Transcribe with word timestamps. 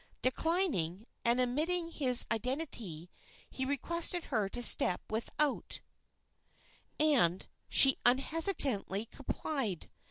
Declining, 0.23 1.05
and 1.23 1.39
admitting 1.39 1.91
his 1.91 2.25
identity, 2.31 3.07
he 3.51 3.65
requested 3.65 4.23
her 4.23 4.49
to 4.49 4.63
step 4.63 4.99
without, 5.11 5.79
and 6.99 7.45
she 7.69 7.99
unhesitatingly 8.03 9.05
complied. 9.05 9.91